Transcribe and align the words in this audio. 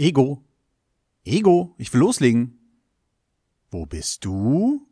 Ego. 0.00 0.42
Ego, 1.26 1.74
ich 1.76 1.92
will 1.92 2.00
loslegen. 2.00 2.58
Wo 3.70 3.84
bist 3.84 4.24
du? 4.24 4.86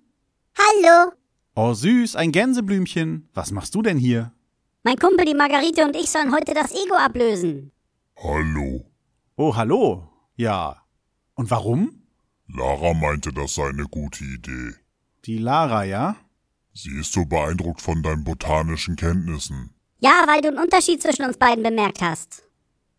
Hallo. 0.54 1.12
Oh 1.54 1.72
süß, 1.72 2.14
ein 2.14 2.30
Gänseblümchen. 2.30 3.26
Was 3.32 3.50
machst 3.50 3.74
du 3.74 3.80
denn 3.80 3.96
hier? 3.96 4.34
Mein 4.82 4.98
Kumpel, 4.98 5.24
die 5.24 5.34
Margarite 5.34 5.86
und 5.86 5.96
ich 5.96 6.10
sollen 6.10 6.34
heute 6.34 6.52
das 6.52 6.72
Ego 6.72 6.94
ablösen. 6.94 7.72
Hallo. 8.18 8.84
Oh, 9.36 9.56
hallo. 9.56 10.10
Ja. 10.36 10.76
Und 11.36 11.50
warum? 11.50 12.02
Lara 12.46 12.92
meinte, 12.92 13.32
das 13.32 13.54
sei 13.54 13.66
eine 13.70 13.84
gute 13.84 14.24
Idee. 14.24 14.74
Die 15.24 15.38
Lara, 15.38 15.84
ja? 15.84 16.16
Sie 16.74 16.92
ist 17.00 17.14
so 17.14 17.24
beeindruckt 17.24 17.80
von 17.80 18.02
deinen 18.02 18.24
botanischen 18.24 18.96
Kenntnissen. 18.96 19.70
Ja, 20.00 20.24
weil 20.26 20.42
du 20.42 20.48
einen 20.48 20.58
Unterschied 20.58 21.00
zwischen 21.00 21.24
uns 21.24 21.38
beiden 21.38 21.64
bemerkt 21.64 22.02
hast. 22.02 22.42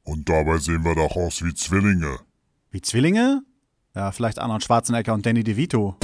Und 0.03 0.27
dabei 0.29 0.57
sehen 0.57 0.83
wir 0.83 0.95
doch 0.95 1.15
aus 1.15 1.43
wie 1.43 1.53
Zwillinge. 1.53 2.19
Wie 2.71 2.81
Zwillinge? 2.81 3.43
Ja, 3.95 4.11
vielleicht 4.11 4.39
Arnold 4.39 4.63
Schwarzenegger 4.63 5.13
und 5.13 5.25
Danny 5.25 5.43
DeVito. 5.43 5.95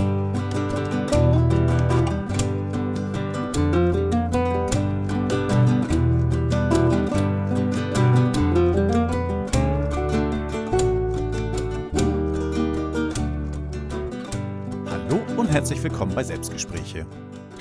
Hallo 14.87 15.19
und 15.37 15.47
herzlich 15.49 15.81
willkommen 15.81 16.13
bei 16.13 16.23
Selbstgespräche. 16.23 17.05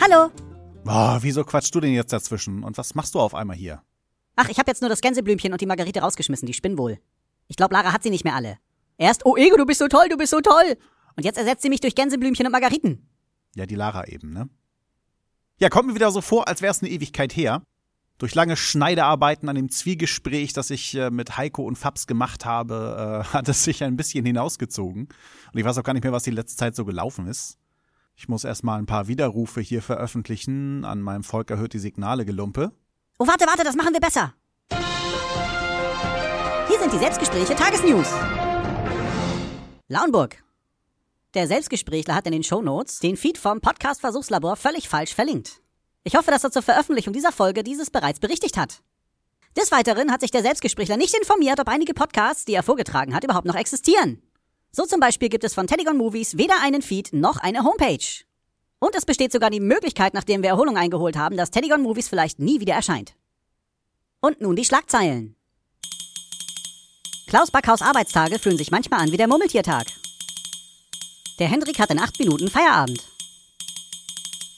Hallo. 0.00 0.30
Boah, 0.84 1.18
wieso 1.22 1.44
quatschst 1.44 1.74
du 1.74 1.80
denn 1.80 1.92
jetzt 1.92 2.12
dazwischen? 2.12 2.62
Und 2.62 2.76
was 2.76 2.94
machst 2.94 3.14
du 3.14 3.20
auf 3.20 3.34
einmal 3.34 3.56
hier? 3.56 3.82
Ach, 4.36 4.48
ich 4.48 4.58
habe 4.58 4.70
jetzt 4.70 4.80
nur 4.80 4.88
das 4.88 5.00
Gänseblümchen 5.00 5.52
und 5.52 5.60
die 5.60 5.66
Margarite 5.66 6.00
rausgeschmissen, 6.00 6.46
die 6.46 6.54
spinnen 6.54 6.78
wohl. 6.78 6.98
Ich 7.48 7.56
glaube, 7.56 7.74
Lara 7.74 7.92
hat 7.92 8.02
sie 8.02 8.10
nicht 8.10 8.24
mehr 8.24 8.34
alle. 8.34 8.58
Erst, 8.98 9.26
oh 9.26 9.36
Ego, 9.36 9.56
du 9.56 9.66
bist 9.66 9.78
so 9.78 9.88
toll, 9.88 10.08
du 10.08 10.16
bist 10.16 10.30
so 10.30 10.40
toll. 10.40 10.76
Und 11.16 11.24
jetzt 11.24 11.38
ersetzt 11.38 11.62
sie 11.62 11.68
mich 11.68 11.80
durch 11.80 11.94
Gänseblümchen 11.94 12.46
und 12.46 12.52
Margariten. 12.52 13.08
Ja, 13.54 13.66
die 13.66 13.76
Lara 13.76 14.06
eben, 14.06 14.32
ne? 14.32 14.48
Ja, 15.60 15.68
kommt 15.68 15.88
mir 15.88 15.94
wieder 15.94 16.10
so 16.10 16.20
vor, 16.20 16.48
als 16.48 16.62
wäre 16.62 16.72
es 16.72 16.82
eine 16.82 16.90
Ewigkeit 16.90 17.36
her. 17.36 17.62
Durch 18.18 18.34
lange 18.34 18.56
Schneidearbeiten 18.56 19.48
an 19.48 19.56
dem 19.56 19.70
Zwiegespräch, 19.70 20.52
das 20.52 20.70
ich 20.70 20.94
äh, 20.94 21.10
mit 21.10 21.36
Heiko 21.36 21.64
und 21.64 21.76
Fabs 21.76 22.06
gemacht 22.06 22.44
habe, 22.44 23.24
äh, 23.24 23.32
hat 23.32 23.48
es 23.48 23.64
sich 23.64 23.82
ein 23.84 23.96
bisschen 23.96 24.24
hinausgezogen. 24.24 25.08
Und 25.52 25.58
ich 25.58 25.64
weiß 25.64 25.78
auch 25.78 25.84
gar 25.84 25.94
nicht 25.94 26.04
mehr, 26.04 26.12
was 26.12 26.24
die 26.24 26.30
letzte 26.30 26.56
Zeit 26.56 26.74
so 26.76 26.84
gelaufen 26.84 27.26
ist. 27.26 27.58
Ich 28.16 28.28
muss 28.28 28.44
erstmal 28.44 28.78
ein 28.78 28.86
paar 28.86 29.08
Widerrufe 29.08 29.60
hier 29.60 29.82
veröffentlichen. 29.82 30.84
An 30.84 31.00
meinem 31.02 31.24
Volk 31.24 31.50
erhöht 31.50 31.72
die 31.72 31.80
Signale 31.80 32.24
gelumpe. 32.24 32.72
Oh, 33.16 33.26
warte, 33.28 33.46
warte, 33.46 33.62
das 33.62 33.76
machen 33.76 33.92
wir 33.92 34.00
besser. 34.00 34.34
Hier 36.68 36.78
sind 36.80 36.92
die 36.92 36.98
Selbstgespräche 36.98 37.54
Tagesnews. 37.54 38.08
Lauenburg. 39.86 40.42
Der 41.34 41.46
Selbstgesprächler 41.46 42.16
hat 42.16 42.26
in 42.26 42.32
den 42.32 42.42
Shownotes 42.42 42.98
den 42.98 43.16
Feed 43.16 43.38
vom 43.38 43.60
Podcast 43.60 44.00
Versuchslabor 44.00 44.56
völlig 44.56 44.88
falsch 44.88 45.14
verlinkt. 45.14 45.60
Ich 46.02 46.16
hoffe, 46.16 46.32
dass 46.32 46.42
er 46.42 46.50
zur 46.50 46.62
Veröffentlichung 46.62 47.12
dieser 47.12 47.30
Folge 47.30 47.62
dieses 47.62 47.90
bereits 47.90 48.18
berichtigt 48.18 48.56
hat. 48.56 48.82
Des 49.56 49.70
Weiteren 49.70 50.10
hat 50.10 50.20
sich 50.20 50.32
der 50.32 50.42
Selbstgesprächler 50.42 50.96
nicht 50.96 51.14
informiert, 51.16 51.60
ob 51.60 51.68
einige 51.68 51.94
Podcasts, 51.94 52.44
die 52.44 52.54
er 52.54 52.64
vorgetragen 52.64 53.14
hat, 53.14 53.22
überhaupt 53.22 53.46
noch 53.46 53.54
existieren. 53.54 54.22
So 54.72 54.86
zum 54.86 54.98
Beispiel 54.98 55.28
gibt 55.28 55.44
es 55.44 55.54
von 55.54 55.68
Telegon 55.68 55.96
Movies 55.96 56.36
weder 56.36 56.60
einen 56.62 56.82
Feed 56.82 57.12
noch 57.12 57.36
eine 57.36 57.62
Homepage. 57.62 58.24
Und 58.78 58.94
es 58.94 59.06
besteht 59.06 59.32
sogar 59.32 59.50
die 59.50 59.60
Möglichkeit, 59.60 60.14
nachdem 60.14 60.42
wir 60.42 60.50
Erholung 60.50 60.76
eingeholt 60.76 61.16
haben, 61.16 61.36
dass 61.36 61.50
Telegon 61.50 61.82
Movies 61.82 62.08
vielleicht 62.08 62.38
nie 62.38 62.60
wieder 62.60 62.74
erscheint. 62.74 63.14
Und 64.20 64.40
nun 64.40 64.56
die 64.56 64.64
Schlagzeilen. 64.64 65.36
Klaus 67.26 67.50
Backhaus 67.50 67.82
Arbeitstage 67.82 68.38
fühlen 68.38 68.58
sich 68.58 68.70
manchmal 68.70 69.00
an 69.00 69.12
wie 69.12 69.16
der 69.16 69.28
Murmeltiertag. 69.28 69.86
Der 71.38 71.48
Hendrik 71.48 71.78
hat 71.78 71.90
in 71.90 71.98
acht 71.98 72.18
Minuten 72.18 72.48
Feierabend. 72.48 73.02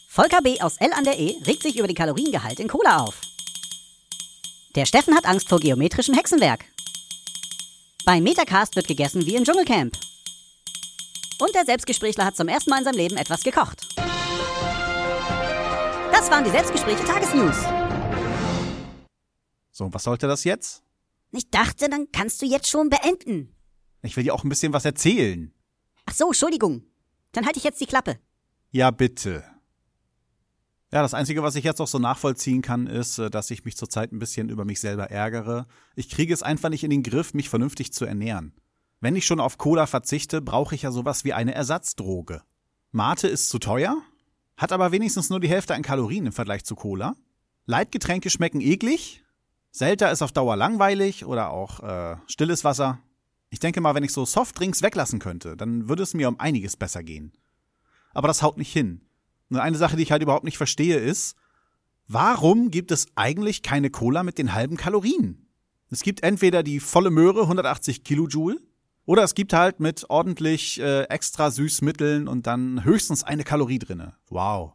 Volker 0.08 0.42
B. 0.42 0.60
aus 0.60 0.76
L 0.78 0.92
an 0.92 1.04
der 1.04 1.18
E 1.18 1.36
regt 1.46 1.62
sich 1.62 1.78
über 1.78 1.86
den 1.86 1.96
Kaloriengehalt 1.96 2.60
in 2.60 2.68
Cola 2.68 3.02
auf. 3.02 3.20
Der 4.74 4.86
Steffen 4.86 5.14
hat 5.14 5.26
Angst 5.26 5.48
vor 5.48 5.58
geometrischem 5.58 6.14
Hexenwerk. 6.14 6.64
Beim 8.04 8.22
Metacast 8.22 8.76
wird 8.76 8.88
gegessen 8.88 9.24
wie 9.26 9.36
im 9.36 9.44
Dschungelcamp. 9.44 9.96
Und 11.38 11.54
der 11.54 11.64
Selbstgesprächler 11.64 12.24
hat 12.24 12.36
zum 12.36 12.48
ersten 12.48 12.70
Mal 12.70 12.78
in 12.78 12.84
seinem 12.84 12.96
Leben 12.96 13.16
etwas 13.16 13.42
gekocht. 13.42 13.95
Das 16.18 16.30
waren 16.30 16.44
die 16.44 16.50
Selbstgespräche 16.50 17.04
Tagesnews. 17.04 17.56
So, 19.70 19.92
was 19.92 20.02
sollte 20.02 20.26
das 20.26 20.44
jetzt? 20.44 20.82
Ich 21.30 21.50
dachte, 21.50 21.90
dann 21.90 22.06
kannst 22.10 22.40
du 22.40 22.46
jetzt 22.46 22.70
schon 22.70 22.88
beenden. 22.88 23.54
Ich 24.00 24.16
will 24.16 24.24
dir 24.24 24.32
auch 24.32 24.42
ein 24.42 24.48
bisschen 24.48 24.72
was 24.72 24.86
erzählen. 24.86 25.52
Ach 26.06 26.14
so, 26.14 26.28
Entschuldigung. 26.28 26.84
Dann 27.32 27.44
halte 27.44 27.58
ich 27.58 27.64
jetzt 27.64 27.82
die 27.82 27.86
Klappe. 27.86 28.18
Ja, 28.70 28.90
bitte. 28.90 29.44
Ja, 30.90 31.02
das 31.02 31.12
Einzige, 31.12 31.42
was 31.42 31.54
ich 31.54 31.64
jetzt 31.64 31.82
auch 31.82 31.86
so 31.86 31.98
nachvollziehen 31.98 32.62
kann, 32.62 32.86
ist, 32.86 33.18
äh, 33.18 33.28
dass 33.28 33.50
ich 33.50 33.66
mich 33.66 33.76
zurzeit 33.76 34.10
ein 34.10 34.18
bisschen 34.18 34.48
über 34.48 34.64
mich 34.64 34.80
selber 34.80 35.10
ärgere. 35.10 35.66
Ich 35.96 36.08
kriege 36.08 36.32
es 36.32 36.42
einfach 36.42 36.70
nicht 36.70 36.82
in 36.82 36.90
den 36.90 37.02
Griff, 37.02 37.34
mich 37.34 37.50
vernünftig 37.50 37.92
zu 37.92 38.06
ernähren. 38.06 38.54
Wenn 39.00 39.16
ich 39.16 39.26
schon 39.26 39.38
auf 39.38 39.58
Cola 39.58 39.86
verzichte, 39.86 40.40
brauche 40.40 40.76
ich 40.76 40.80
ja 40.80 40.92
sowas 40.92 41.24
wie 41.24 41.34
eine 41.34 41.54
Ersatzdroge. 41.54 42.40
Mate 42.90 43.28
ist 43.28 43.50
zu 43.50 43.58
teuer, 43.58 44.02
hat 44.56 44.72
aber 44.72 44.92
wenigstens 44.92 45.30
nur 45.30 45.40
die 45.40 45.48
Hälfte 45.48 45.74
an 45.74 45.82
Kalorien 45.82 46.26
im 46.26 46.32
Vergleich 46.32 46.64
zu 46.64 46.74
Cola. 46.74 47.16
Leitgetränke 47.66 48.30
schmecken 48.30 48.60
eklig. 48.60 49.22
Selter 49.70 50.10
ist 50.10 50.22
auf 50.22 50.32
Dauer 50.32 50.56
langweilig 50.56 51.24
oder 51.24 51.50
auch 51.50 51.80
äh, 51.80 52.16
stilles 52.26 52.64
Wasser. 52.64 52.98
Ich 53.50 53.58
denke 53.58 53.80
mal, 53.80 53.94
wenn 53.94 54.04
ich 54.04 54.12
so 54.12 54.24
Softdrinks 54.24 54.82
weglassen 54.82 55.18
könnte, 55.18 55.56
dann 55.56 55.88
würde 55.88 56.02
es 56.02 56.14
mir 56.14 56.28
um 56.28 56.40
einiges 56.40 56.76
besser 56.76 57.02
gehen. 57.02 57.32
Aber 58.14 58.28
das 58.28 58.42
haut 58.42 58.56
nicht 58.56 58.72
hin. 58.72 59.02
Und 59.50 59.58
eine 59.58 59.76
Sache, 59.76 59.96
die 59.96 60.02
ich 60.02 60.12
halt 60.12 60.22
überhaupt 60.22 60.44
nicht 60.44 60.56
verstehe, 60.56 60.96
ist, 60.98 61.36
warum 62.08 62.70
gibt 62.70 62.90
es 62.90 63.08
eigentlich 63.14 63.62
keine 63.62 63.90
Cola 63.90 64.22
mit 64.22 64.38
den 64.38 64.54
halben 64.54 64.76
Kalorien? 64.76 65.46
Es 65.90 66.02
gibt 66.02 66.22
entweder 66.22 66.62
die 66.62 66.80
volle 66.80 67.10
Möhre, 67.10 67.42
180 67.42 68.02
Kilojoule, 68.02 68.58
oder 69.06 69.22
es 69.22 69.34
gibt 69.34 69.52
halt 69.52 69.80
mit 69.80 70.10
ordentlich 70.10 70.80
äh, 70.80 71.04
extra 71.04 71.50
Süßmitteln 71.50 72.28
und 72.28 72.46
dann 72.46 72.84
höchstens 72.84 73.22
eine 73.22 73.44
Kalorie 73.44 73.78
drinne. 73.78 74.14
Wow. 74.28 74.74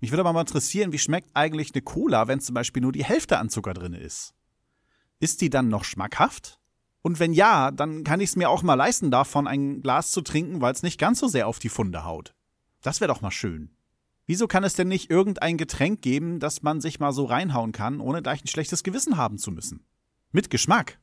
Mich 0.00 0.12
würde 0.12 0.20
aber 0.20 0.32
mal 0.32 0.42
interessieren, 0.42 0.92
wie 0.92 0.98
schmeckt 0.98 1.30
eigentlich 1.34 1.74
eine 1.74 1.82
Cola, 1.82 2.28
wenn 2.28 2.40
zum 2.40 2.54
Beispiel 2.54 2.82
nur 2.82 2.92
die 2.92 3.04
Hälfte 3.04 3.38
an 3.38 3.48
Zucker 3.48 3.74
drinne 3.74 3.98
ist? 3.98 4.34
Ist 5.18 5.40
die 5.40 5.50
dann 5.50 5.68
noch 5.68 5.84
schmackhaft? 5.84 6.58
Und 7.02 7.18
wenn 7.18 7.32
ja, 7.32 7.70
dann 7.70 8.04
kann 8.04 8.20
ich 8.20 8.30
es 8.30 8.36
mir 8.36 8.50
auch 8.50 8.62
mal 8.62 8.74
leisten, 8.74 9.10
davon 9.10 9.46
ein 9.46 9.80
Glas 9.80 10.10
zu 10.10 10.20
trinken, 10.20 10.60
weil 10.60 10.72
es 10.72 10.82
nicht 10.82 10.98
ganz 10.98 11.18
so 11.18 11.28
sehr 11.28 11.48
auf 11.48 11.58
die 11.58 11.68
Funde 11.70 12.04
haut. 12.04 12.34
Das 12.82 13.00
wäre 13.00 13.12
doch 13.12 13.22
mal 13.22 13.30
schön. 13.30 13.70
Wieso 14.26 14.46
kann 14.46 14.64
es 14.64 14.74
denn 14.74 14.88
nicht 14.88 15.10
irgendein 15.10 15.56
Getränk 15.56 16.02
geben, 16.02 16.38
das 16.38 16.62
man 16.62 16.80
sich 16.80 17.00
mal 17.00 17.12
so 17.12 17.24
reinhauen 17.24 17.72
kann, 17.72 18.00
ohne 18.00 18.22
gleich 18.22 18.44
ein 18.44 18.48
schlechtes 18.48 18.82
Gewissen 18.82 19.16
haben 19.16 19.38
zu 19.38 19.50
müssen? 19.50 19.86
Mit 20.30 20.50
Geschmack. 20.50 21.00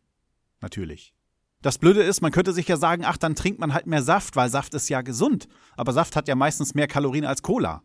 Natürlich. 0.62 1.17
Das 1.62 1.78
Blöde 1.80 2.04
ist, 2.04 2.22
man 2.22 2.32
könnte 2.32 2.54
sich 2.54 2.68
ja 2.68 2.78
sagen, 2.78 3.04
ach, 3.06 3.18
dann 3.18 3.36
trinkt 3.36 3.60
man 3.60 3.74
halt 3.74 3.88
mehr 3.88 4.04
Saft, 4.04 4.36
weil 4.36 4.50
Saft 4.50 4.74
ist 4.74 4.90
ja 4.90 5.02
gesund. 5.02 5.48
Aber 5.76 5.92
Saft 5.92 6.16
hat 6.16 6.28
ja 6.28 6.36
meistens 6.36 6.76
mehr 6.76 6.88
Kalorien 6.88 7.26
als 7.26 7.42
Cola. 7.42 7.84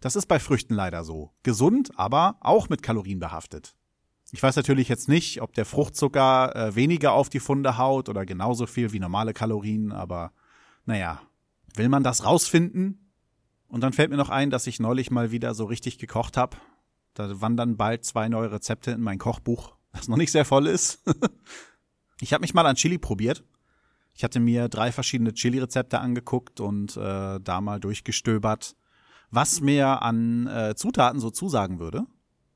Das 0.00 0.16
ist 0.16 0.26
bei 0.26 0.40
Früchten 0.40 0.74
leider 0.74 1.04
so. 1.04 1.30
Gesund, 1.42 1.90
aber 1.98 2.36
auch 2.40 2.70
mit 2.70 2.82
Kalorien 2.82 3.18
behaftet. 3.18 3.74
Ich 4.32 4.42
weiß 4.42 4.56
natürlich 4.56 4.88
jetzt 4.88 5.08
nicht, 5.08 5.42
ob 5.42 5.52
der 5.54 5.66
Fruchtzucker 5.66 6.54
äh, 6.54 6.74
weniger 6.74 7.12
auf 7.12 7.28
die 7.28 7.40
Funde 7.40 7.76
haut 7.76 8.08
oder 8.08 8.24
genauso 8.24 8.66
viel 8.66 8.92
wie 8.92 9.00
normale 9.00 9.34
Kalorien, 9.34 9.92
aber 9.92 10.32
naja, 10.86 11.20
will 11.74 11.88
man 11.88 12.02
das 12.02 12.24
rausfinden? 12.24 13.12
Und 13.68 13.82
dann 13.82 13.92
fällt 13.92 14.10
mir 14.10 14.16
noch 14.16 14.30
ein, 14.30 14.50
dass 14.50 14.66
ich 14.66 14.80
neulich 14.80 15.10
mal 15.10 15.30
wieder 15.30 15.54
so 15.54 15.64
richtig 15.64 15.98
gekocht 15.98 16.36
habe. 16.36 16.56
Da 17.14 17.40
wandern 17.40 17.76
bald 17.76 18.04
zwei 18.04 18.28
neue 18.28 18.52
Rezepte 18.52 18.92
in 18.92 19.00
mein 19.00 19.18
Kochbuch, 19.18 19.76
das 19.92 20.08
noch 20.08 20.16
nicht 20.16 20.32
sehr 20.32 20.44
voll 20.44 20.66
ist. 20.66 21.02
ich 22.20 22.32
habe 22.32 22.42
mich 22.42 22.54
mal 22.54 22.66
an 22.66 22.76
Chili 22.76 22.98
probiert. 22.98 23.44
Ich 24.14 24.24
hatte 24.24 24.40
mir 24.40 24.68
drei 24.68 24.92
verschiedene 24.92 25.32
Chili-Rezepte 25.32 26.00
angeguckt 26.00 26.60
und 26.60 26.96
äh, 26.96 27.40
da 27.40 27.60
mal 27.60 27.80
durchgestöbert, 27.80 28.76
was 29.30 29.60
mir 29.60 30.02
an 30.02 30.46
äh, 30.46 30.74
Zutaten 30.74 31.20
so 31.20 31.30
zusagen 31.30 31.78
würde. 31.78 32.06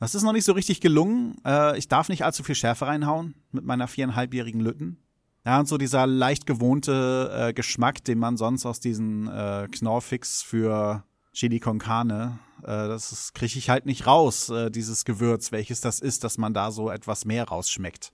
Das 0.00 0.14
ist 0.14 0.22
noch 0.22 0.32
nicht 0.32 0.44
so 0.44 0.52
richtig 0.52 0.80
gelungen. 0.80 1.36
Äh, 1.44 1.78
ich 1.78 1.88
darf 1.88 2.08
nicht 2.08 2.24
allzu 2.24 2.42
viel 2.42 2.54
Schärfe 2.54 2.86
reinhauen 2.86 3.34
mit 3.52 3.64
meiner 3.64 3.88
viereinhalbjährigen 3.88 4.60
Lütten. 4.60 4.98
Ja, 5.46 5.60
und 5.60 5.68
so 5.68 5.76
dieser 5.76 6.06
leicht 6.06 6.46
gewohnte 6.46 7.30
äh, 7.34 7.52
Geschmack, 7.52 8.02
den 8.04 8.18
man 8.18 8.36
sonst 8.36 8.64
aus 8.64 8.80
diesen 8.80 9.28
äh, 9.28 9.68
Knorrfix 9.70 10.42
für 10.42 11.04
Chili 11.34 11.60
con 11.60 11.78
Carne, 11.78 12.38
äh, 12.62 12.66
das 12.66 13.32
kriege 13.34 13.58
ich 13.58 13.68
halt 13.68 13.84
nicht 13.84 14.06
raus, 14.06 14.48
äh, 14.48 14.70
dieses 14.70 15.04
Gewürz, 15.04 15.52
welches 15.52 15.82
das 15.82 16.00
ist, 16.00 16.24
dass 16.24 16.38
man 16.38 16.54
da 16.54 16.70
so 16.70 16.90
etwas 16.90 17.26
mehr 17.26 17.44
rausschmeckt. 17.44 18.13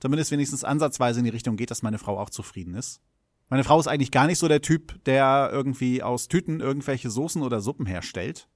Damit 0.00 0.18
es 0.18 0.30
wenigstens 0.30 0.64
ansatzweise 0.64 1.20
in 1.20 1.24
die 1.24 1.30
Richtung 1.30 1.56
geht, 1.56 1.70
dass 1.70 1.82
meine 1.82 1.98
Frau 1.98 2.18
auch 2.18 2.30
zufrieden 2.30 2.74
ist. 2.74 3.00
Meine 3.48 3.64
Frau 3.64 3.78
ist 3.78 3.86
eigentlich 3.86 4.10
gar 4.10 4.26
nicht 4.26 4.38
so 4.38 4.48
der 4.48 4.60
Typ, 4.60 5.02
der 5.04 5.50
irgendwie 5.52 6.02
aus 6.02 6.28
Tüten 6.28 6.60
irgendwelche 6.60 7.10
Soßen 7.10 7.42
oder 7.42 7.60
Suppen 7.60 7.86
herstellt. 7.86 8.48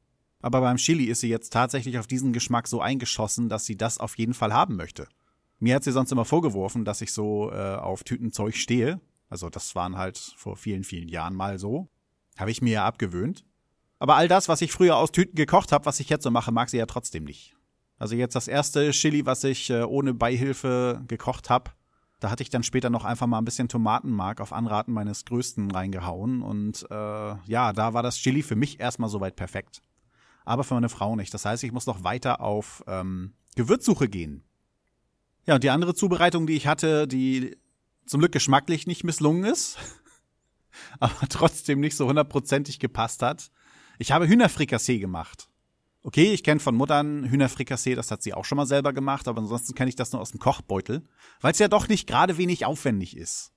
Aber 0.43 0.61
beim 0.61 0.79
Chili 0.79 1.05
ist 1.05 1.21
sie 1.21 1.29
jetzt 1.29 1.53
tatsächlich 1.53 1.99
auf 1.99 2.07
diesen 2.07 2.33
Geschmack 2.33 2.67
so 2.67 2.81
eingeschossen, 2.81 3.49
dass 3.49 3.67
sie 3.67 3.77
das 3.77 3.99
auf 3.99 4.17
jeden 4.19 4.35
Fall 4.35 4.53
haben 4.53 4.77
möchte. 4.77 5.07
Mir 5.59 5.75
hat 5.75 5.85
sie 5.85 5.93
sonst 5.93 6.11
immer 6.11 6.25
vorgeworfen, 6.25 6.85
dass 6.85 7.03
ich 7.03 7.13
so 7.13 7.53
äh, 7.53 7.77
auf 7.77 8.03
Tütenzeug 8.03 8.57
stehe. 8.57 9.01
Also 9.29 9.51
das 9.51 9.75
waren 9.75 9.97
halt 9.97 10.19
vor 10.37 10.57
vielen, 10.57 10.83
vielen 10.83 11.09
Jahren 11.09 11.35
mal 11.35 11.59
so. 11.59 11.89
Habe 12.39 12.51
ich 12.51 12.63
mir 12.63 12.73
ja 12.73 12.87
abgewöhnt. 12.87 13.45
Aber 13.99 14.17
all 14.17 14.27
das, 14.27 14.49
was 14.49 14.63
ich 14.63 14.73
früher 14.73 14.97
aus 14.97 15.13
Tüten 15.13 15.37
gekocht 15.37 15.73
habe, 15.73 15.85
was 15.85 16.01
ich 16.01 16.09
jetzt 16.09 16.25
so 16.25 16.31
mache, 16.31 16.51
mag 16.51 16.71
sie 16.71 16.79
ja 16.79 16.87
trotzdem 16.87 17.25
nicht. 17.25 17.55
Also 18.01 18.17
jetzt 18.17 18.35
das 18.35 18.49
erste 18.49 18.91
Chili, 18.93 19.27
was 19.27 19.45
ich 19.45 19.69
äh, 19.69 19.83
ohne 19.83 20.15
Beihilfe 20.15 21.03
gekocht 21.07 21.51
habe, 21.51 21.71
da 22.19 22.31
hatte 22.31 22.43
ich 22.43 22.49
dann 22.49 22.63
später 22.63 22.89
noch 22.89 23.05
einfach 23.05 23.27
mal 23.27 23.37
ein 23.37 23.45
bisschen 23.45 23.69
Tomatenmark 23.69 24.41
auf 24.41 24.55
Anraten 24.55 24.93
meines 24.93 25.27
Größten 25.27 25.71
reingehauen. 25.71 26.41
Und 26.41 26.87
äh, 26.91 26.95
ja, 26.95 27.75
da 27.75 27.93
war 27.93 28.03
das 28.03 28.17
Chili 28.17 28.43
für 28.43 28.57
mich 28.57 28.81
erstmal 28.81 29.11
soweit 29.11 29.37
perfekt. 29.37 29.83
Aber 30.47 30.65
für 30.65 30.75
meine 30.75 30.89
Frau 30.89 31.15
nicht. 31.15 31.33
Das 31.35 31.45
heißt, 31.45 31.63
ich 31.63 31.73
muss 31.73 31.85
noch 31.85 32.03
weiter 32.03 32.41
auf 32.41 32.83
ähm, 32.87 33.35
Gewürzsuche 33.55 34.09
gehen. 34.09 34.45
Ja, 35.45 35.57
und 35.57 35.65
die 35.65 35.71
andere 35.71 35.95
Zubereitung, 35.95 36.47
die 36.47 36.57
ich 36.57 36.67
hatte, 36.67 37.07
die 37.07 37.59
zum 38.07 38.21
Glück 38.21 38.33
geschmacklich 38.33 38.87
nicht 38.87 39.05
misslungen 39.05 39.45
ist, 39.45 39.77
aber 41.01 41.29
trotzdem 41.29 41.81
nicht 41.81 41.99
so 41.99 42.09
hundertprozentig 42.09 42.79
gepasst 42.79 43.21
hat. 43.21 43.51
Ich 43.99 44.11
habe 44.11 44.27
Hühnerfrikassee 44.27 44.99
gemacht. 45.01 45.50
Okay, 46.03 46.33
ich 46.33 46.43
kenne 46.43 46.61
von 46.61 46.75
Muttern 46.75 47.25
Hühnerfrikassee, 47.25 47.95
das 47.95 48.11
hat 48.11 48.23
sie 48.23 48.33
auch 48.33 48.47
schon 48.47 48.57
mal 48.57 48.67
selber 48.67 48.95
gemacht, 48.95 49.29
aber 49.29 49.41
ansonsten 49.41 49.75
kenne 49.75 49.91
ich 49.91 49.97
das 49.97 50.13
nur 50.13 50.23
aus 50.23 50.31
dem 50.31 50.41
Kochbeutel, 50.41 51.07
weil 51.43 51.53
es 51.53 51.59
ja 51.59 51.69
doch 51.69 51.89
nicht 51.89 52.07
gerade 52.07 52.39
wenig 52.39 52.65
aufwendig 52.65 53.17
ist. 53.17 53.53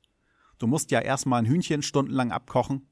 Du 0.60 0.68
musst 0.68 0.92
ja 0.92 1.00
erstmal 1.00 1.40
ein 1.40 1.46
Hühnchen 1.46 1.82
stundenlang 1.82 2.32
abkochen, 2.32 2.90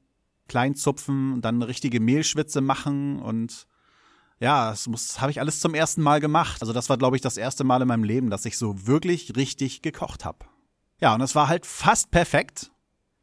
klein 0.48 0.74
zupfen, 0.74 1.42
dann 1.42 1.56
eine 1.56 1.68
richtige 1.68 2.00
Mehlschwitze 2.00 2.62
machen 2.62 3.20
und 3.20 3.66
ja, 4.40 4.70
das, 4.70 4.88
das 4.90 5.20
habe 5.20 5.30
ich 5.30 5.38
alles 5.38 5.60
zum 5.60 5.74
ersten 5.74 6.02
Mal 6.02 6.18
gemacht. 6.18 6.62
Also 6.62 6.72
das 6.72 6.88
war, 6.88 6.98
glaube 6.98 7.14
ich, 7.14 7.22
das 7.22 7.36
erste 7.36 7.62
Mal 7.62 7.82
in 7.82 7.88
meinem 7.88 8.02
Leben, 8.02 8.28
dass 8.28 8.44
ich 8.44 8.58
so 8.58 8.86
wirklich 8.88 9.36
richtig 9.36 9.82
gekocht 9.82 10.24
habe. 10.24 10.46
Ja, 10.98 11.14
und 11.14 11.20
es 11.20 11.34
war 11.34 11.46
halt 11.46 11.64
fast 11.64 12.10
perfekt, 12.10 12.72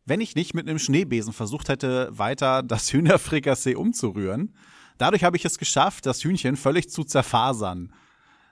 wenn 0.05 0.21
ich 0.21 0.35
nicht 0.35 0.53
mit 0.53 0.69
einem 0.69 0.79
Schneebesen 0.79 1.33
versucht 1.33 1.69
hätte, 1.69 2.09
weiter 2.11 2.63
das 2.63 2.93
Hühnerfrikassee 2.93 3.75
umzurühren. 3.75 4.55
Dadurch 4.99 5.23
habe 5.23 5.37
ich 5.37 5.45
es 5.45 5.57
geschafft, 5.57 6.05
das 6.05 6.21
Hühnchen 6.25 6.57
völlig 6.57 6.89
zu 6.89 7.05
zerfasern. 7.05 7.93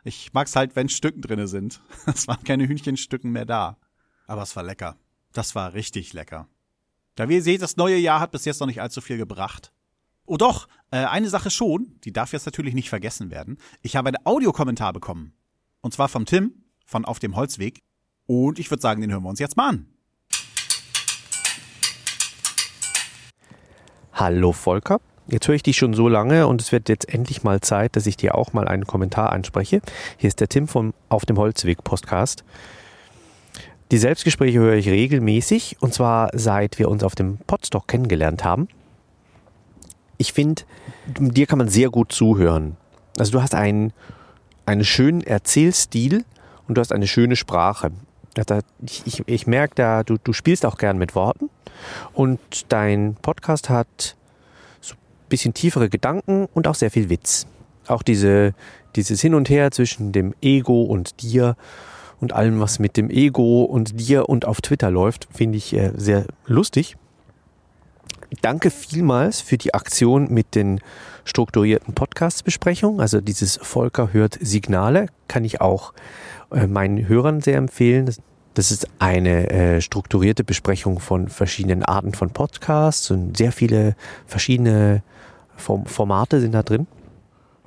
Ich 0.05 0.31
mag's 0.31 0.55
halt, 0.55 0.77
wenn 0.77 0.87
Stücken 0.87 1.21
drinne 1.21 1.47
sind. 1.47 1.81
Es 2.07 2.27
waren 2.29 2.43
keine 2.43 2.65
Hühnchenstücken 2.67 3.31
mehr 3.31 3.45
da. 3.45 3.77
Aber 4.27 4.43
es 4.43 4.55
war 4.55 4.63
lecker. 4.63 4.95
Das 5.33 5.55
war 5.55 5.73
richtig 5.73 6.13
lecker. 6.13 6.47
Da 7.15 7.27
wie 7.27 7.35
ihr 7.35 7.43
seht, 7.43 7.61
das 7.61 7.75
neue 7.75 7.97
Jahr 7.97 8.21
hat 8.21 8.31
bis 8.31 8.45
jetzt 8.45 8.61
noch 8.61 8.67
nicht 8.67 8.81
allzu 8.81 9.01
viel 9.01 9.17
gebracht. 9.17 9.73
Oh 10.25 10.37
doch, 10.37 10.69
äh, 10.91 11.03
eine 11.03 11.29
Sache 11.29 11.51
schon, 11.51 11.99
die 12.05 12.13
darf 12.13 12.31
jetzt 12.31 12.45
natürlich 12.45 12.73
nicht 12.73 12.87
vergessen 12.87 13.29
werden. 13.29 13.57
Ich 13.81 13.97
habe 13.97 14.07
einen 14.07 14.25
Audiokommentar 14.25 14.93
bekommen. 14.93 15.33
Und 15.81 15.93
zwar 15.93 16.07
vom 16.07 16.25
Tim 16.25 16.63
von 16.85 17.03
Auf 17.03 17.19
dem 17.19 17.35
Holzweg. 17.35 17.83
Und 18.25 18.57
ich 18.57 18.71
würde 18.71 18.81
sagen, 18.81 19.01
den 19.01 19.11
hören 19.11 19.23
wir 19.23 19.29
uns 19.29 19.39
jetzt 19.39 19.57
mal 19.57 19.67
an. 19.67 19.87
Hallo 24.13 24.53
Volker, 24.53 25.01
Jetzt 25.29 25.47
höre 25.47 25.55
ich 25.55 25.63
dich 25.63 25.75
schon 25.75 25.93
so 25.93 26.07
lange 26.07 26.47
und 26.47 26.61
es 26.61 26.71
wird 26.71 26.87
jetzt 26.87 27.13
endlich 27.13 27.43
mal 27.43 27.59
Zeit, 27.59 27.97
dass 27.97 28.07
ich 28.07 28.15
dir 28.15 28.35
auch 28.35 28.53
mal 28.53 28.65
einen 28.65 28.87
Kommentar 28.87 29.33
anspreche. 29.33 29.81
Hier 30.15 30.29
ist 30.29 30.39
der 30.39 30.47
Tim 30.47 30.69
vom 30.69 30.93
Auf 31.09 31.25
dem 31.25 31.37
Holzweg 31.37 31.83
Podcast. 31.83 32.45
Die 33.91 33.97
Selbstgespräche 33.97 34.59
höre 34.59 34.75
ich 34.75 34.87
regelmäßig 34.87 35.77
und 35.81 35.93
zwar 35.93 36.29
seit 36.33 36.79
wir 36.79 36.89
uns 36.89 37.03
auf 37.03 37.13
dem 37.13 37.39
Podstock 37.45 37.89
kennengelernt 37.89 38.45
haben. 38.45 38.69
Ich 40.17 40.31
finde, 40.31 40.63
dir 41.07 41.45
kann 41.45 41.57
man 41.57 41.67
sehr 41.67 41.89
gut 41.89 42.13
zuhören. 42.13 42.77
Also 43.17 43.33
du 43.33 43.41
hast 43.41 43.53
einen, 43.53 43.91
einen 44.65 44.85
schönen 44.85 45.21
Erzählstil 45.21 46.23
und 46.69 46.75
du 46.75 46.81
hast 46.81 46.93
eine 46.93 47.07
schöne 47.07 47.35
Sprache. 47.35 47.91
Ich, 48.85 49.01
ich, 49.05 49.23
ich 49.27 49.47
merke 49.47 49.75
da, 49.75 50.03
du, 50.03 50.17
du 50.23 50.31
spielst 50.31 50.65
auch 50.65 50.77
gern 50.77 50.97
mit 50.97 51.15
Worten 51.15 51.49
und 52.13 52.39
dein 52.69 53.15
Podcast 53.21 53.69
hat 53.69 54.16
bisschen 55.29 55.53
tiefere 55.53 55.89
Gedanken 55.89 56.47
und 56.53 56.67
auch 56.67 56.75
sehr 56.75 56.91
viel 56.91 57.09
Witz. 57.09 57.47
Auch 57.87 58.03
diese, 58.03 58.53
dieses 58.95 59.21
Hin 59.21 59.33
und 59.33 59.49
Her 59.49 59.71
zwischen 59.71 60.11
dem 60.11 60.33
Ego 60.41 60.83
und 60.83 61.21
dir 61.21 61.55
und 62.19 62.33
allem, 62.33 62.59
was 62.59 62.79
mit 62.79 62.97
dem 62.97 63.09
Ego 63.09 63.63
und 63.63 63.99
dir 63.99 64.27
und 64.27 64.45
auf 64.45 64.61
Twitter 64.61 64.89
läuft, 64.89 65.27
finde 65.31 65.57
ich 65.57 65.73
äh, 65.73 65.91
sehr 65.95 66.25
lustig. 66.45 66.97
Danke 68.41 68.71
vielmals 68.71 69.39
für 69.39 69.57
die 69.57 69.73
Aktion 69.73 70.33
mit 70.33 70.55
den 70.55 70.81
strukturierten 71.23 71.93
Podcast-Besprechungen. 71.93 72.99
Also 72.99 73.21
dieses 73.21 73.57
Volker 73.57 74.11
hört 74.11 74.37
Signale 74.41 75.07
kann 75.27 75.45
ich 75.45 75.61
auch 75.61 75.93
äh, 76.51 76.67
meinen 76.67 77.07
Hörern 77.07 77.41
sehr 77.41 77.57
empfehlen. 77.57 78.05
Das 78.05 78.19
ist 78.71 78.87
eine 78.99 79.49
äh, 79.49 79.81
strukturierte 79.81 80.43
Besprechung 80.43 80.99
von 80.99 81.27
verschiedenen 81.27 81.83
Arten 81.83 82.13
von 82.13 82.31
Podcasts 82.31 83.11
und 83.11 83.37
sehr 83.37 83.51
viele 83.51 83.95
verschiedene 84.25 85.03
Formate 85.57 86.39
sind 86.39 86.53
da 86.53 86.63
drin. 86.63 86.87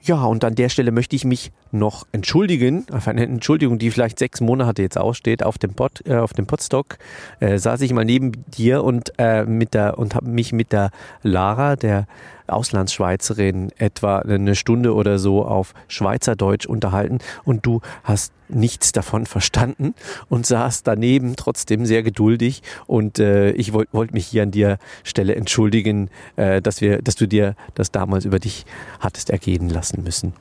Ja, 0.02 0.24
und 0.24 0.44
an 0.44 0.54
der 0.54 0.68
Stelle 0.68 0.92
möchte 0.92 1.14
ich 1.14 1.24
mich 1.24 1.52
noch 1.72 2.06
entschuldigen, 2.12 2.86
auf 2.92 3.08
eine 3.08 3.24
Entschuldigung, 3.24 3.78
die 3.78 3.90
vielleicht 3.90 4.18
sechs 4.18 4.40
Monate 4.40 4.82
jetzt 4.82 4.98
aussteht, 4.98 5.42
auf 5.42 5.58
dem 5.58 5.74
Pod, 5.74 6.02
äh, 6.06 6.16
auf 6.16 6.32
dem 6.32 6.46
Podstock 6.46 6.98
äh, 7.40 7.58
saß 7.58 7.80
ich 7.82 7.92
mal 7.92 8.04
neben 8.04 8.32
dir 8.46 8.82
und 8.84 9.12
äh, 9.18 9.44
mit 9.44 9.74
der 9.74 9.98
und 9.98 10.14
habe 10.14 10.28
mich 10.28 10.52
mit 10.52 10.72
der 10.72 10.90
Lara, 11.22 11.76
der 11.76 12.06
Auslandsschweizerin, 12.50 13.70
etwa 13.78 14.18
eine 14.18 14.54
Stunde 14.54 14.94
oder 14.94 15.18
so 15.18 15.44
auf 15.44 15.72
Schweizerdeutsch 15.88 16.66
unterhalten 16.66 17.18
und 17.44 17.64
du 17.64 17.80
hast 18.02 18.32
nichts 18.48 18.92
davon 18.92 19.26
verstanden 19.26 19.94
und 20.28 20.46
saß 20.46 20.82
daneben 20.82 21.36
trotzdem 21.36 21.86
sehr 21.86 22.02
geduldig 22.02 22.62
und 22.86 23.18
äh, 23.18 23.52
ich 23.52 23.72
wollte 23.72 23.92
wollt 23.92 24.12
mich 24.12 24.26
hier 24.26 24.42
an 24.42 24.50
dir 24.50 24.78
Stelle 25.04 25.36
entschuldigen, 25.36 26.10
äh, 26.36 26.60
dass 26.60 26.80
wir, 26.80 27.00
dass 27.02 27.14
du 27.14 27.26
dir 27.26 27.54
das 27.74 27.90
damals 27.92 28.24
über 28.24 28.38
dich 28.38 28.66
hattest 28.98 29.30
ergehen 29.30 29.68
lassen 29.68 30.02
müssen. 30.02 30.32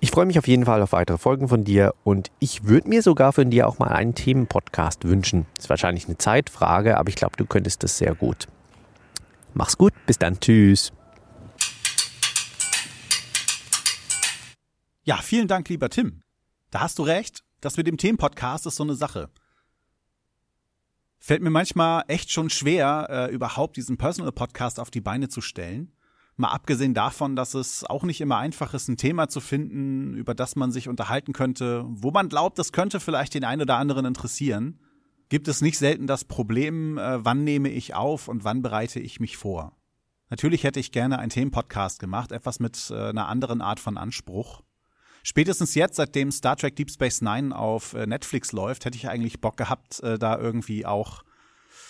Ich 0.00 0.12
freue 0.12 0.26
mich 0.26 0.38
auf 0.38 0.46
jeden 0.46 0.64
Fall 0.64 0.80
auf 0.80 0.92
weitere 0.92 1.18
Folgen 1.18 1.48
von 1.48 1.64
dir 1.64 1.92
und 2.04 2.30
ich 2.38 2.64
würde 2.64 2.88
mir 2.88 3.02
sogar 3.02 3.32
von 3.32 3.50
dir 3.50 3.66
auch 3.66 3.80
mal 3.80 3.88
einen 3.88 4.14
Themenpodcast 4.14 5.04
wünschen. 5.04 5.46
Ist 5.58 5.68
wahrscheinlich 5.68 6.06
eine 6.06 6.16
Zeitfrage, 6.16 6.98
aber 6.98 7.08
ich 7.08 7.16
glaube, 7.16 7.36
du 7.36 7.44
könntest 7.44 7.82
das 7.82 7.98
sehr 7.98 8.14
gut. 8.14 8.46
Mach's 9.54 9.76
gut, 9.76 9.92
bis 10.06 10.16
dann, 10.16 10.38
tschüss. 10.38 10.92
Ja, 15.02 15.16
vielen 15.16 15.48
Dank, 15.48 15.68
lieber 15.68 15.90
Tim. 15.90 16.22
Da 16.70 16.80
hast 16.80 17.00
du 17.00 17.02
recht, 17.02 17.42
das 17.60 17.76
mit 17.76 17.88
dem 17.88 17.96
Themenpodcast 17.96 18.66
ist 18.66 18.76
so 18.76 18.84
eine 18.84 18.94
Sache. 18.94 19.30
Fällt 21.18 21.42
mir 21.42 21.50
manchmal 21.50 22.04
echt 22.06 22.30
schon 22.30 22.50
schwer, 22.50 23.08
äh, 23.10 23.34
überhaupt 23.34 23.76
diesen 23.76 23.96
Personal 23.96 24.30
Podcast 24.30 24.78
auf 24.78 24.92
die 24.92 25.00
Beine 25.00 25.28
zu 25.28 25.40
stellen. 25.40 25.90
Mal 26.40 26.50
abgesehen 26.50 26.94
davon, 26.94 27.34
dass 27.34 27.54
es 27.54 27.82
auch 27.82 28.04
nicht 28.04 28.20
immer 28.20 28.38
einfach 28.38 28.72
ist, 28.72 28.86
ein 28.86 28.96
Thema 28.96 29.28
zu 29.28 29.40
finden, 29.40 30.14
über 30.14 30.34
das 30.34 30.54
man 30.54 30.70
sich 30.70 30.88
unterhalten 30.88 31.32
könnte, 31.32 31.84
wo 31.88 32.12
man 32.12 32.28
glaubt, 32.28 32.60
das 32.60 32.70
könnte 32.70 33.00
vielleicht 33.00 33.34
den 33.34 33.42
einen 33.42 33.62
oder 33.62 33.76
anderen 33.76 34.04
interessieren, 34.04 34.78
gibt 35.30 35.48
es 35.48 35.62
nicht 35.62 35.78
selten 35.78 36.06
das 36.06 36.24
Problem, 36.24 36.96
äh, 36.96 37.24
wann 37.24 37.42
nehme 37.42 37.70
ich 37.70 37.96
auf 37.96 38.28
und 38.28 38.44
wann 38.44 38.62
bereite 38.62 39.00
ich 39.00 39.18
mich 39.18 39.36
vor. 39.36 39.76
Natürlich 40.30 40.62
hätte 40.62 40.78
ich 40.78 40.92
gerne 40.92 41.18
einen 41.18 41.30
Themenpodcast 41.30 41.98
gemacht, 41.98 42.30
etwas 42.30 42.60
mit 42.60 42.88
äh, 42.92 43.08
einer 43.08 43.26
anderen 43.26 43.60
Art 43.60 43.80
von 43.80 43.98
Anspruch. 43.98 44.62
Spätestens 45.24 45.74
jetzt, 45.74 45.96
seitdem 45.96 46.30
Star 46.30 46.54
Trek 46.54 46.76
Deep 46.76 46.92
Space 46.92 47.20
Nine 47.20 47.56
auf 47.56 47.94
äh, 47.94 48.06
Netflix 48.06 48.52
läuft, 48.52 48.84
hätte 48.84 48.96
ich 48.96 49.08
eigentlich 49.08 49.40
Bock 49.40 49.56
gehabt, 49.56 50.00
da 50.04 50.38
irgendwie 50.38 50.86
auch 50.86 51.24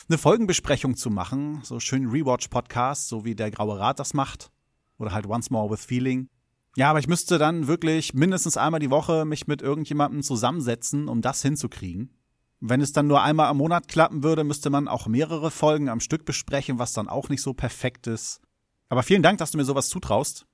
eine 0.09 0.17
Folgenbesprechung 0.17 0.97
zu 0.97 1.11
machen, 1.11 1.61
so 1.63 1.81
schön 1.81 2.09
Rewatch-Podcast, 2.09 3.09
so 3.09 3.27
wie 3.27 3.35
der 3.35 3.51
Graue 3.51 3.79
Rat 3.79 3.99
das 3.99 4.15
macht. 4.15 4.51
Oder 4.99 5.13
halt 5.13 5.27
Once 5.27 5.51
More 5.51 5.71
with 5.71 5.85
Feeling. 5.85 6.29
Ja, 6.77 6.91
aber 6.91 6.99
ich 6.99 7.09
müsste 7.09 7.37
dann 7.37 7.67
wirklich 7.67 8.15
mindestens 8.15 8.57
einmal 8.57 8.81
die 8.81 8.91
Woche 8.91 9.27
mich 9.27 9.47
mit 9.47 9.61
irgendjemandem 9.61 10.23
zusammensetzen, 10.23 11.09
um 11.09 11.21
das 11.21 11.43
hinzukriegen. 11.43 12.15
Wenn 12.61 12.81
es 12.81 12.93
dann 12.93 13.07
nur 13.07 13.23
einmal 13.23 13.49
am 13.49 13.59
Monat 13.59 13.87
klappen 13.89 14.23
würde, 14.23 14.45
müsste 14.45 14.71
man 14.71 14.89
auch 14.89 15.07
mehrere 15.07 15.51
Folgen 15.51 15.89
am 15.89 16.01
Stück 16.01 16.25
besprechen, 16.25 16.79
was 16.79 16.95
dann 16.95 17.09
auch 17.09 17.29
nicht 17.29 17.43
so 17.43 17.53
perfekt 17.53 18.07
ist. 18.07 18.41
Aber 18.89 19.03
vielen 19.03 19.23
Dank, 19.23 19.39
dass 19.39 19.51
du 19.51 19.59
mir 19.59 19.65
sowas 19.65 19.89
zutraust. 19.89 20.47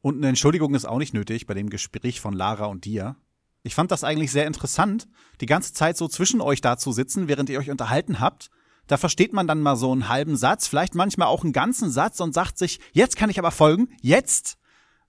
Und 0.00 0.18
eine 0.18 0.28
Entschuldigung 0.28 0.74
ist 0.74 0.84
auch 0.84 0.98
nicht 0.98 1.12
nötig 1.12 1.46
bei 1.46 1.54
dem 1.54 1.70
Gespräch 1.70 2.20
von 2.20 2.34
Lara 2.34 2.66
und 2.66 2.84
dir. 2.84 3.16
Ich 3.64 3.74
fand 3.74 3.90
das 3.90 4.04
eigentlich 4.04 4.30
sehr 4.30 4.46
interessant, 4.46 5.08
die 5.40 5.46
ganze 5.46 5.72
Zeit 5.72 5.96
so 5.96 6.06
zwischen 6.08 6.40
euch 6.40 6.60
da 6.60 6.76
zu 6.78 6.92
sitzen, 6.92 7.26
während 7.28 7.50
ihr 7.50 7.58
euch 7.58 7.70
unterhalten 7.70 8.20
habt 8.20 8.50
da 8.92 8.98
versteht 8.98 9.32
man 9.32 9.46
dann 9.46 9.62
mal 9.62 9.76
so 9.76 9.90
einen 9.90 10.10
halben 10.10 10.36
Satz, 10.36 10.68
vielleicht 10.68 10.94
manchmal 10.94 11.28
auch 11.28 11.44
einen 11.44 11.54
ganzen 11.54 11.90
Satz 11.90 12.20
und 12.20 12.34
sagt 12.34 12.58
sich, 12.58 12.78
jetzt 12.92 13.16
kann 13.16 13.30
ich 13.30 13.38
aber 13.38 13.50
folgen, 13.50 13.88
jetzt. 14.02 14.58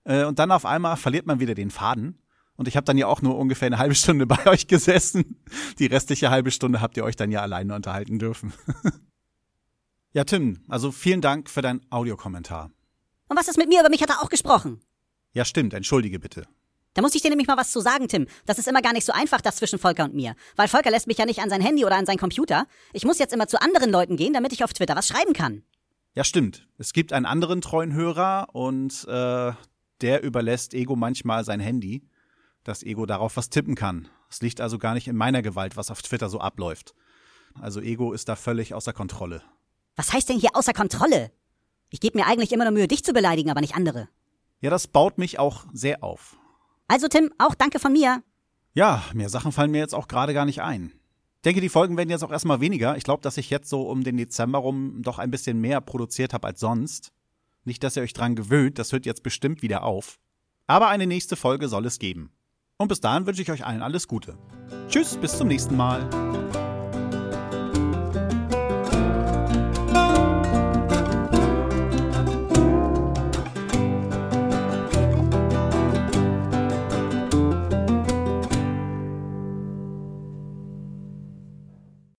Äh, 0.04 0.24
und 0.24 0.38
dann 0.38 0.52
auf 0.52 0.64
einmal 0.64 0.96
verliert 0.96 1.26
man 1.26 1.38
wieder 1.38 1.54
den 1.54 1.70
Faden. 1.70 2.18
Und 2.56 2.66
ich 2.66 2.78
habe 2.78 2.86
dann 2.86 2.96
ja 2.96 3.08
auch 3.08 3.20
nur 3.20 3.36
ungefähr 3.36 3.66
eine 3.66 3.76
halbe 3.76 3.94
Stunde 3.94 4.24
bei 4.34 4.46
euch 4.46 4.68
gesessen. 4.68 5.36
Die 5.78 5.84
restliche 5.84 6.30
halbe 6.30 6.50
Stunde 6.50 6.80
habt 6.80 6.96
ihr 6.96 7.04
euch 7.04 7.14
dann 7.14 7.30
ja 7.30 7.42
alleine 7.42 7.74
unterhalten 7.74 8.18
dürfen. 8.18 8.54
ja, 10.14 10.24
Tim, 10.24 10.64
also 10.66 10.90
vielen 10.90 11.20
Dank 11.20 11.50
für 11.50 11.60
deinen 11.60 11.82
Audiokommentar. 11.90 12.70
Und 13.28 13.38
was 13.38 13.48
ist 13.48 13.58
mit 13.58 13.68
mir? 13.68 13.80
Über 13.80 13.90
mich 13.90 14.00
hat 14.00 14.08
er 14.08 14.22
auch 14.22 14.30
gesprochen. 14.30 14.80
Ja, 15.34 15.44
stimmt, 15.44 15.74
entschuldige 15.74 16.18
bitte. 16.18 16.46
Da 16.94 17.02
muss 17.02 17.14
ich 17.14 17.22
dir 17.22 17.28
nämlich 17.28 17.48
mal 17.48 17.56
was 17.56 17.72
zu 17.72 17.80
sagen, 17.80 18.08
Tim. 18.08 18.26
Das 18.46 18.58
ist 18.58 18.68
immer 18.68 18.80
gar 18.80 18.92
nicht 18.92 19.04
so 19.04 19.12
einfach, 19.12 19.40
das 19.40 19.56
zwischen 19.56 19.78
Volker 19.78 20.04
und 20.04 20.14
mir. 20.14 20.36
Weil 20.56 20.68
Volker 20.68 20.90
lässt 20.90 21.06
mich 21.06 21.18
ja 21.18 21.26
nicht 21.26 21.40
an 21.40 21.50
sein 21.50 21.60
Handy 21.60 21.84
oder 21.84 21.96
an 21.96 22.06
seinen 22.06 22.18
Computer. 22.18 22.66
Ich 22.92 23.04
muss 23.04 23.18
jetzt 23.18 23.34
immer 23.34 23.48
zu 23.48 23.60
anderen 23.60 23.90
Leuten 23.90 24.16
gehen, 24.16 24.32
damit 24.32 24.52
ich 24.52 24.64
auf 24.64 24.72
Twitter 24.72 24.96
was 24.96 25.08
schreiben 25.08 25.32
kann. 25.32 25.64
Ja, 26.14 26.22
stimmt. 26.22 26.68
Es 26.78 26.92
gibt 26.92 27.12
einen 27.12 27.26
anderen 27.26 27.60
treuen 27.60 27.92
Hörer 27.92 28.46
und 28.52 29.04
äh, 29.08 29.52
der 30.00 30.22
überlässt 30.22 30.72
Ego 30.72 30.94
manchmal 30.94 31.44
sein 31.44 31.58
Handy, 31.58 32.06
dass 32.62 32.84
Ego 32.84 33.06
darauf 33.06 33.36
was 33.36 33.50
tippen 33.50 33.74
kann. 33.74 34.08
Es 34.30 34.40
liegt 34.40 34.60
also 34.60 34.78
gar 34.78 34.94
nicht 34.94 35.08
in 35.08 35.16
meiner 35.16 35.42
Gewalt, 35.42 35.76
was 35.76 35.90
auf 35.90 36.02
Twitter 36.02 36.28
so 36.28 36.38
abläuft. 36.38 36.94
Also 37.60 37.80
Ego 37.80 38.12
ist 38.12 38.28
da 38.28 38.36
völlig 38.36 38.74
außer 38.74 38.92
Kontrolle. 38.92 39.42
Was 39.96 40.12
heißt 40.12 40.28
denn 40.28 40.38
hier 40.38 40.50
außer 40.54 40.72
Kontrolle? 40.72 41.32
Ich 41.90 42.00
gebe 42.00 42.18
mir 42.18 42.26
eigentlich 42.26 42.52
immer 42.52 42.64
nur 42.64 42.72
Mühe, 42.72 42.88
dich 42.88 43.04
zu 43.04 43.12
beleidigen, 43.12 43.50
aber 43.50 43.60
nicht 43.60 43.74
andere. 43.74 44.08
Ja, 44.60 44.70
das 44.70 44.86
baut 44.86 45.18
mich 45.18 45.38
auch 45.38 45.66
sehr 45.72 46.02
auf. 46.02 46.36
Also 46.88 47.08
Tim, 47.08 47.32
auch 47.38 47.54
danke 47.54 47.78
von 47.78 47.92
mir. 47.92 48.22
Ja, 48.74 49.02
mehr 49.14 49.28
Sachen 49.28 49.52
fallen 49.52 49.70
mir 49.70 49.78
jetzt 49.78 49.94
auch 49.94 50.08
gerade 50.08 50.34
gar 50.34 50.44
nicht 50.44 50.62
ein. 50.62 50.92
Ich 51.36 51.42
denke, 51.44 51.60
die 51.60 51.68
Folgen 51.68 51.96
werden 51.96 52.10
jetzt 52.10 52.24
auch 52.24 52.32
erstmal 52.32 52.60
weniger. 52.60 52.96
Ich 52.96 53.04
glaube, 53.04 53.22
dass 53.22 53.36
ich 53.36 53.50
jetzt 53.50 53.68
so 53.68 53.82
um 53.82 54.02
den 54.02 54.16
Dezember 54.16 54.58
rum 54.58 55.02
doch 55.02 55.18
ein 55.18 55.30
bisschen 55.30 55.60
mehr 55.60 55.80
produziert 55.80 56.32
habe 56.32 56.46
als 56.46 56.60
sonst. 56.60 57.12
Nicht, 57.64 57.82
dass 57.82 57.96
ihr 57.96 58.02
euch 58.02 58.12
dran 58.12 58.34
gewöhnt, 58.34 58.78
das 58.78 58.92
hört 58.92 59.06
jetzt 59.06 59.22
bestimmt 59.22 59.62
wieder 59.62 59.84
auf. 59.84 60.18
Aber 60.66 60.88
eine 60.88 61.06
nächste 61.06 61.36
Folge 61.36 61.68
soll 61.68 61.86
es 61.86 61.98
geben. 61.98 62.32
Und 62.78 62.88
bis 62.88 63.00
dahin 63.00 63.26
wünsche 63.26 63.42
ich 63.42 63.50
euch 63.50 63.64
allen 63.64 63.82
alles 63.82 64.08
Gute. 64.08 64.38
Tschüss, 64.88 65.16
bis 65.16 65.36
zum 65.38 65.48
nächsten 65.48 65.76
Mal. 65.76 66.08